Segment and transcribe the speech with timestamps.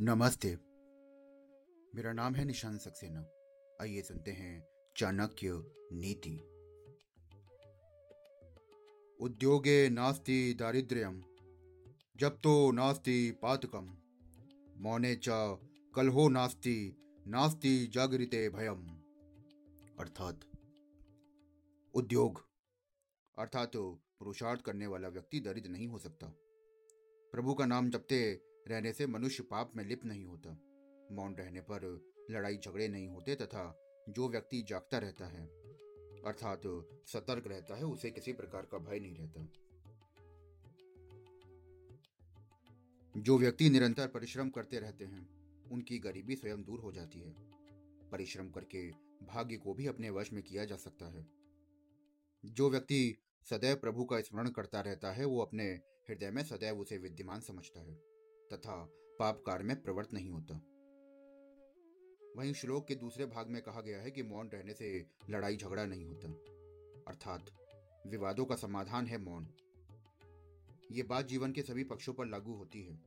[0.00, 0.48] नमस्ते।
[1.94, 3.20] मेरा नाम है निशान सक्सेना।
[3.80, 5.52] आइए सुनते हैं चाणक्य
[5.92, 6.36] नीति।
[9.20, 11.22] उद्योगे नास्ति दारिद्र्यम
[12.16, 13.96] जब तो नास्ति पातकम,
[14.78, 15.28] मौने च
[15.94, 18.86] कलहो नास्ति नास्ति जागृते भयम।
[19.98, 20.40] अर्थात
[21.94, 22.46] उद्योग,
[23.38, 26.26] अर्थात तो पुरुषार्थ करने वाला व्यक्ति दरिद्र नहीं हो सकता।
[27.32, 30.50] प्रभु का नाम जपते रहने से मनुष्य पाप में लिप्त नहीं होता।
[31.12, 35.46] मौन रहने पर लड़ाई झगड़े नहीं होते तथा जो व्यक्ति जागता रहता है,
[36.26, 36.62] अर्थात
[37.06, 39.48] सतर्क रहता है, उसे किसी प्रकार का भय नहीं रहता।
[43.16, 45.28] जो व्यक्ति निरंतर परिश्रम करते रहते हैं,
[45.70, 47.34] उनकी गरीबी स्वयं दूर हो जाती है।
[48.10, 48.90] परिश्रम करके
[49.26, 51.26] भाग्य को भी अपने वश में किया जा सकता है।
[52.44, 53.16] जो व्यक्ति
[53.50, 55.64] सदैव प्रभु का स्मरण करता रहता है, वो अपने
[56.08, 58.15] हृदय में सदैव उसे विद्यमान समझता है।
[58.52, 60.54] तथा पाप कार्य में प्रवृत्त नहीं होता।
[62.36, 65.84] वहीं श्लोक के दूसरे भाग में कहा गया है कि मौन रहने से लड़ाई झगड़ा
[65.84, 66.28] नहीं होता।
[67.08, 67.50] अर्थात
[68.06, 69.48] विवादों का समाधान है मौन।
[70.92, 73.02] ये बात जीवन के सभी पक्षों पर लागू होती है।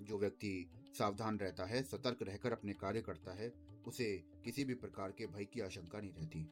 [0.00, 3.52] जो व्यक्ति सावधान रहता है, सतर्क रहकर अपने कार्य करता है,
[3.86, 6.50] उसे किसी भी प्रकार के भय की आशंका नहीं रहती।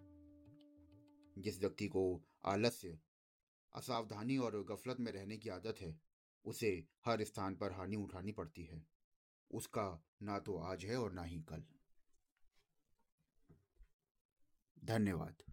[1.38, 2.98] जिस व्यक्ति को आलस्य,
[3.74, 6.11] असावधानी और गफलत में रहने की आदत है
[6.44, 8.86] उसे हर स्थान पर हानि उठानी पड़ती है।
[9.50, 11.64] उसका ना तो आज है और ना ही कल।
[14.84, 15.51] धन्यवाद।